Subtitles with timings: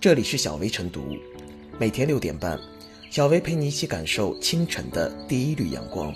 [0.00, 1.14] 这里是小薇晨读，
[1.78, 2.58] 每天六点半，
[3.10, 6.10] 小薇陪你一起感受清晨的第一缕阳光。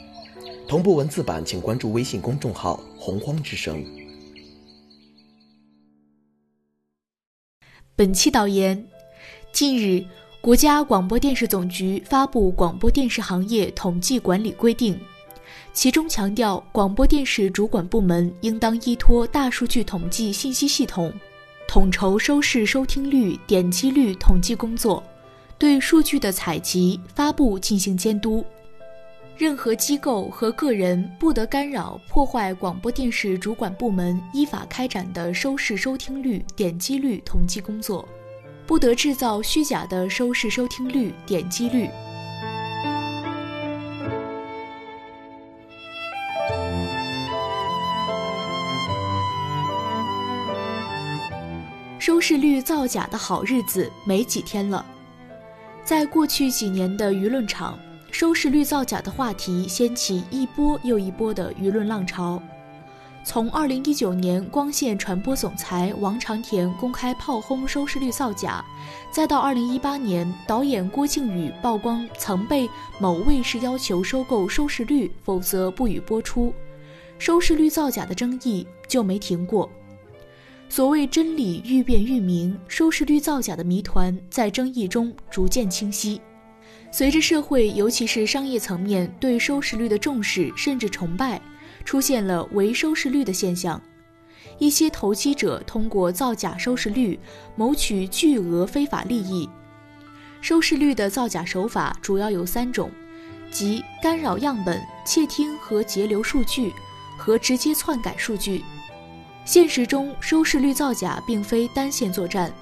[0.67, 3.85] 同步文字版，请关注微信公众号“洪荒之声”。
[7.94, 8.87] 本期导言：
[9.53, 10.03] 近日，
[10.40, 14.94] 国家广播电视总局发布《广播电视行业统计管理规定》，
[15.74, 21.12] 其中强调，广播电视主管部门应当依托大数据统计信息系统。
[21.66, 25.02] 统筹收视收听率、点击率统计工作，
[25.59, 28.45] 对数据的采集、发布进行监督。
[29.37, 38.09] 任何机构和个人不得干扰、破坏广播电视主管部门依法开展的收视收听率、点击率统计工作，
[38.65, 41.91] 不得制造虚假的收视收听率、点击率。
[52.07, 54.85] 收视率造假的好日子没几天了。
[55.83, 57.78] 在过去几年的舆论场，
[58.11, 62.43] 收视率造假的话题掀起一波又一波的舆论浪潮。
[63.25, 68.62] 从2019年光线传播总裁王长田公开炮轰收视率造假，
[69.11, 72.69] 再到2018年导演郭靖宇曝光曾被
[73.00, 76.53] 某卫视要求收购收视率，否则不予播出，
[77.19, 79.71] 收视率造假的争议就没停过。
[80.69, 86.21] 所谓真理愈辩愈明，收视率造假的谜团在争议中逐渐清晰。
[86.91, 91.41] 随着社会，尤其是商业层面对收视率的重视甚至崇拜，
[91.84, 93.81] 出现了唯收视率的现象。
[94.59, 97.19] 一些投机者通过造假收视率
[97.56, 99.49] 谋取巨额非法利益。
[100.41, 102.91] 收视率的造假手法主要有三种，
[103.51, 106.73] 即干扰样本、窃听和截留数据，
[107.17, 108.62] 和直接篡改数据。
[109.45, 112.53] 现实中，收视率造假并非单线作战，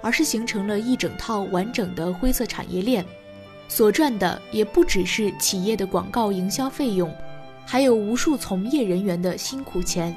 [0.00, 3.04] 而是形成了一整套完整的灰色产业链，
[3.68, 7.14] 所赚的也不只是企业的广告营销费用，
[7.64, 10.14] 还有无数从业人员的辛苦钱。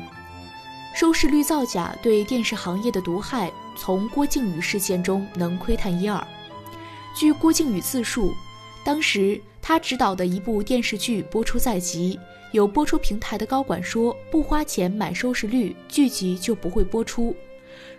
[0.96, 6.26] 收视率造假对电视行业的毒害，从郭靖宇事件中能窥探一二。
[7.16, 8.34] 据郭靖宇自述，
[8.84, 12.20] 当时他执导的一部电视剧播出在即。
[12.52, 17.36] 有播出平台的高管说，不花钱买收视率，剧集就不会播出。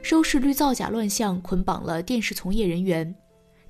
[0.00, 3.14] 收视率造假乱象捆绑了电视从业人员，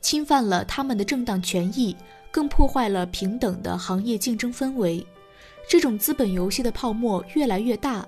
[0.00, 1.96] 侵犯了他们的正当权益，
[2.30, 5.04] 更破坏了平等的行业竞争氛围。
[5.68, 8.06] 这种资本游戏的泡沫越来越大，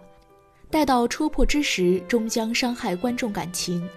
[0.70, 3.88] 待到戳破之时，终将伤害观众感情。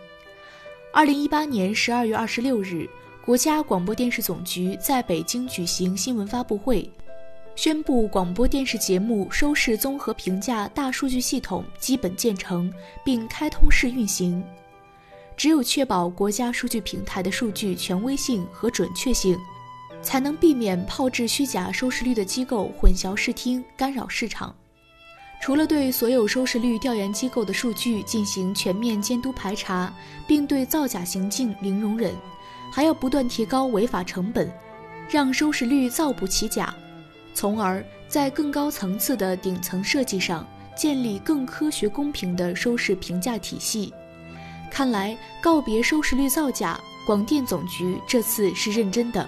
[0.92, 2.90] 二零一八年十二月二十六日，
[3.24, 6.90] 国家广播电视总局在北京举行新闻发布会。
[7.56, 12.74] 宣布广播电视节目收视综合评价大数据系统基本建成
[13.04, 14.44] 并开通试运行。
[15.36, 19.38] 只有确保国家数据平台的数据权威性和准确性，
[20.02, 24.56] 才能避免炮制虚假收视率的机构混淆视听、干扰市场。
[25.42, 29.92] 除了对所有收视率调研机构的数据进行全面监督排查，
[30.28, 32.16] 并对造假行径零容忍，
[32.72, 34.52] 还要不断提高违法成本，
[35.10, 36.74] 让收视率造不起假。
[37.34, 43.94] 从而在更高层次的顶层设计上建立更科学公平的收视评价体系。
[44.70, 49.28] 看来告别收视率造假，广电总局这次是认真的。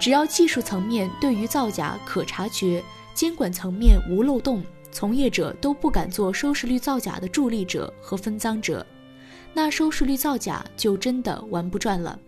[0.00, 2.82] 只要技术层面对于造假可察觉，
[3.14, 4.62] 监管层面无漏洞，
[4.92, 8.86] 从业者都不敢做收视率造假的助力者和分赃者，
[9.52, 12.18] 那收视率造假就真的玩不转了。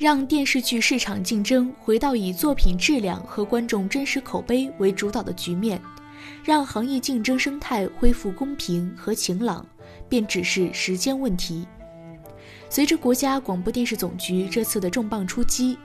[0.00, 5.78] 让电视剧市场竞争回到以作品质量和观众真实口碑为主导的局面，
[6.42, 9.66] 让行业竞争生态恢复公平和晴朗，
[10.08, 11.68] 便只是时间问题。
[12.70, 15.76] 随着国家广播电视总局这次的重磅出击，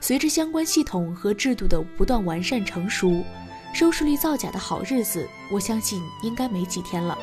[0.00, 3.24] 随着相关系统和制度的不断完善成熟，
[3.74, 7.18] 收视率造假的好日子，我相信应该没几天了。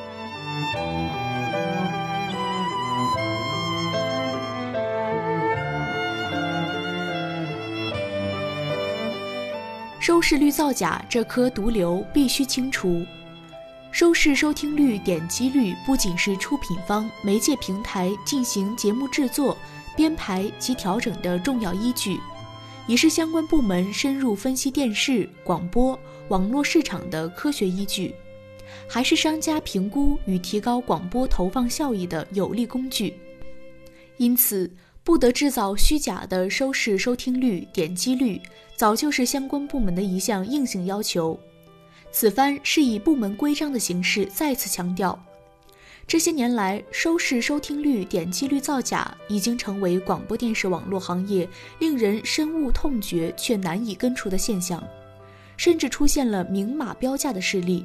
[10.01, 13.05] 收视率造假这颗毒瘤必须清除。
[13.91, 19.55] 收视收听率、点击率不仅是出品方、媒介平台进行节目制作、
[19.95, 22.19] 编排及调整的重要依据，
[22.87, 25.97] 也是相关部门深入分析电视、广播、
[26.29, 28.15] 网络市场的科学依据，
[28.87, 33.13] 还是商家评估与提高广播投放效益的有力工具。
[34.17, 34.71] 因此，
[35.03, 38.39] 不得制造虚假的收视收听率、点击率，
[38.75, 41.39] 早就是相关部门的一项硬性要求。
[42.11, 45.17] 此番是以部门规章的形式再次强调，
[46.05, 51.49] 这些年来，收视、收听率、点击率造假已经成为广播电视网络行业
[51.79, 54.83] 令人深恶痛绝却难以根除的现象，
[55.57, 57.83] 甚至出现了明码标价的事例。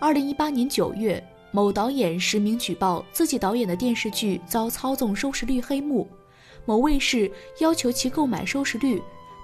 [0.00, 1.22] 二零一八年九月，
[1.52, 6.06] 某导演实名举报自己导演的电视剧遭操纵收视率黑幕，
[6.64, 9.02] 某卫视要求其购买收视率，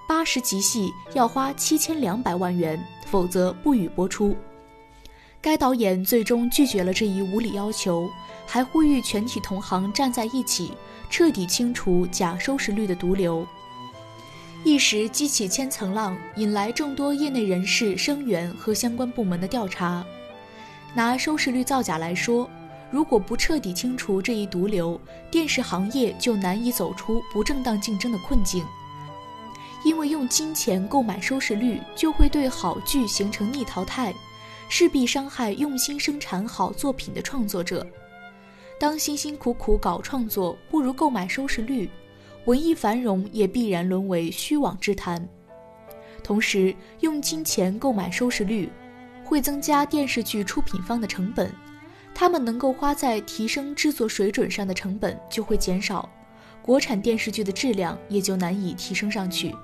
[0.08, 4.37] 八十集戏要花七千两百万元，否则不予播出。
[5.40, 8.08] 该导演最终拒绝了这一无理要求，
[8.46, 10.72] 还呼吁全体同行站在一起，
[11.08, 13.46] 彻底清除假收视率的毒瘤。
[14.64, 20.04] 一时激起千层浪，引来众多业内人士声援和相关部门的调查。
[20.94, 22.49] 拿收视率造假来说，
[22.91, 25.00] 如果不彻底清除这一毒瘤，
[25.31, 28.65] 电视行业就难以走出不正当竞争的困境。
[29.85, 34.12] 因为用金钱购买收视率，就会对好剧形成逆淘汰。
[34.69, 37.87] 势必伤害用心生产好作品的创作者。
[38.79, 41.91] 当辛辛苦苦搞创作不如购买收视率，
[42.47, 45.29] 文艺繁荣也必然沦为虚妄之谈。
[46.23, 48.71] 同时，用金钱购买收视率，
[49.32, 51.50] 会增加电视剧出品方的成本，
[52.14, 56.06] 他们能够花在提升制作水准上的成本就会减少，
[56.61, 59.55] 国产电视剧的质量也就难以提升上去。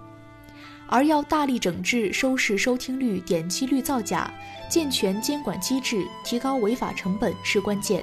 [0.87, 4.33] 而要大力整治收视、收听率、点击率造假，
[4.71, 8.03] 健全监管机制，提高违法成本是关键。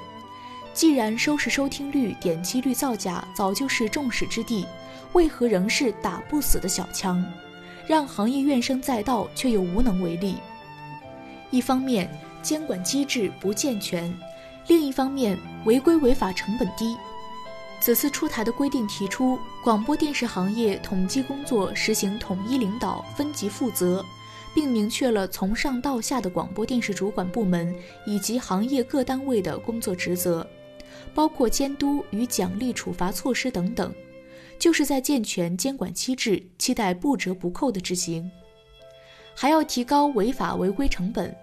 [0.71, 4.67] 既然收视、收听率、点击率造假早就是众矢之的，
[5.13, 7.25] 为何仍是打不死的小强，
[7.87, 10.35] 让行业怨声载道却又无能为力？
[11.55, 12.09] 一方面
[12.41, 14.13] 监管机制不健全，
[14.67, 16.97] 另一方面违规违法成本低。
[17.79, 24.03] 此次出台的规定提出，广播电视行业统计工作实行统一领导、分级负责，
[24.53, 27.73] 并明确了从上到下的广播电视主管部门
[28.05, 30.45] 以及行业各单位的工作职责，
[31.13, 33.95] 包括监督与奖励处罚措施等等，
[34.59, 38.29] 就是在健全监管机制，期待不折不扣的执行。
[39.33, 41.33] 还要提高违法违规成本。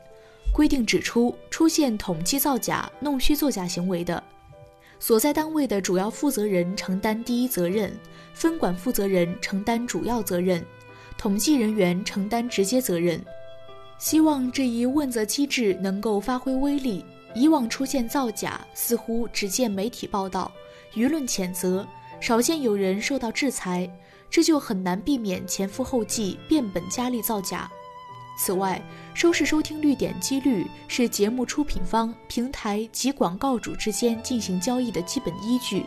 [0.51, 4.23] 规定指出，出现统计造假、弄虚作假行为的。
[4.99, 7.93] 所在单位的主要负责人承担第一责任，
[8.33, 10.65] 分管负责人承担主要责任，
[11.19, 13.23] 统计人员承担直接责任。
[13.99, 17.05] 希望这一问责机制能够发挥威力。
[17.35, 20.53] 以往出现造假，似乎只见媒体报道、
[20.93, 21.87] 舆论谴责，
[22.21, 23.91] 少见有人受到制裁，
[24.29, 27.73] 这就很难避免前赴后继、变本加厉造假。
[28.37, 28.81] 此外，
[29.15, 35.85] 收视收听率、点击率是节目出品方、平台及广告主之间进行交易的基本依据。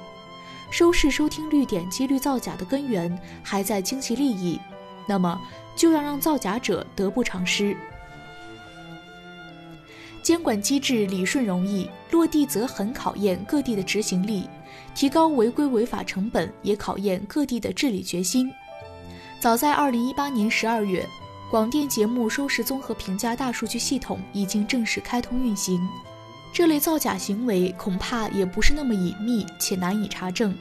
[0.71, 4.59] 收视收听率、点击率造假的根源还在经济利益，
[5.07, 5.39] 那么
[5.75, 7.75] 就要让造假者得不偿失。
[10.21, 14.48] 监管机制理顺容易，落地则很考验各地的执行力，
[14.94, 18.51] 提高违规违法成本也考验各地的治理决心。
[19.39, 21.06] 早在二零一八年十二月。
[21.55, 25.79] 广电节目收视综合评价大数据系统已经正式开通运行，
[26.51, 30.53] 这类造假行为恐怕也不是那么隐秘且难以查证。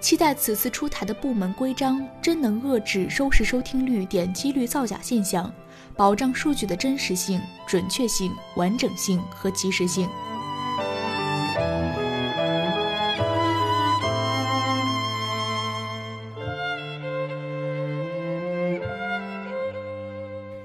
[0.00, 5.52] 期待此次出台的部门规章真能遏制收视收听率、点击率造假现象，
[5.98, 10.08] 保障数据的真实性、准确性、完整性和及时性。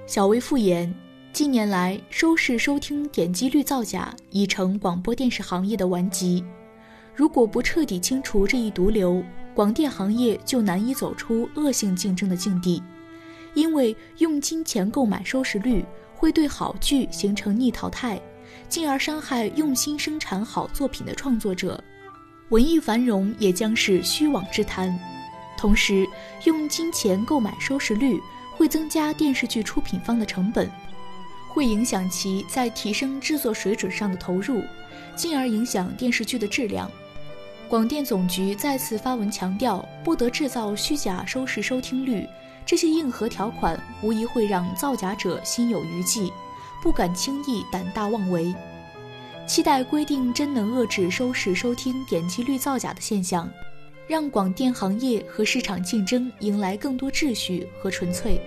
[0.08, 0.92] 小微复言，
[1.34, 6.42] 近年来收视、收听、点击率造假已成广播电视行业的顽疾。
[7.14, 9.22] 如果不彻底清除这一毒瘤，
[9.54, 12.82] 广电行业就难以走出恶性竞争的境地。
[13.54, 15.84] 因为用金钱购买收视率，
[16.16, 18.18] 会对好剧形成逆淘汰，
[18.70, 21.84] 进而伤害用心生产好作品的创作者。
[22.48, 24.98] 文艺繁荣也将是虚妄之谈。
[25.58, 26.08] 同时，
[26.46, 28.18] 用金钱购买收视率。
[28.58, 30.70] 会增加电视剧出品方的成本，
[31.48, 34.64] 会影响其在提升制作水准上的投入，
[35.16, 36.90] 进而影响电视剧的质量。
[37.70, 42.28] 广电总局再次发文强调，不得制造虚假收视收听率。
[42.66, 46.32] 这些硬核条款无疑会让造假者心有余悸，
[46.82, 48.54] 不敢轻易胆大妄为。
[49.46, 53.50] 期待规定真能遏制收视收听点击率造假的现象。
[54.08, 58.40] 让广电行业和市场竞争迎来更多秩序和纯粹。